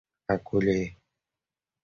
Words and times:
acolher 0.35 0.81